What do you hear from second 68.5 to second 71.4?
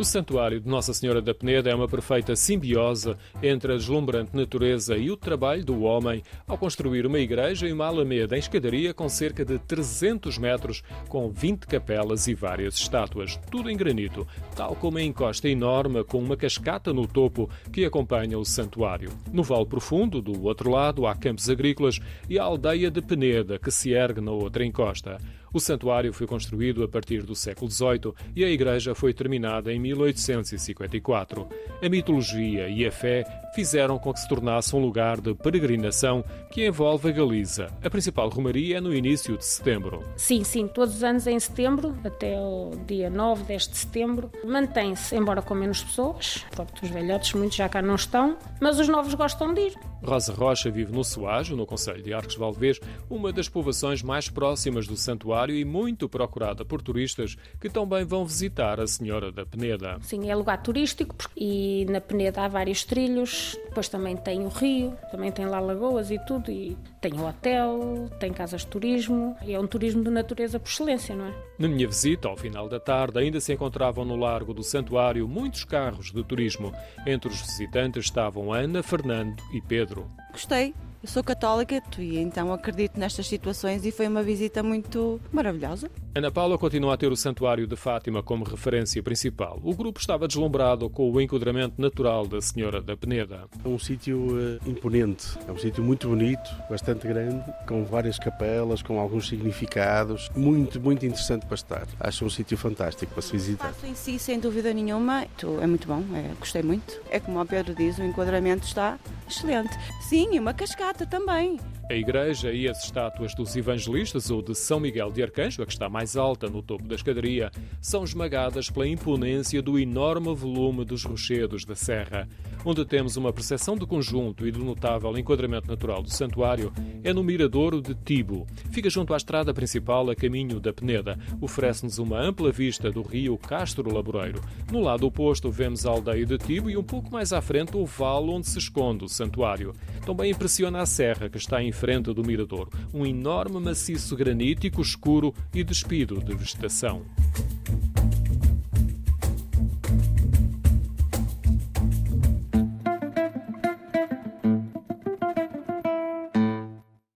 de turismo, e é um turismo de natureza por excelência, não é?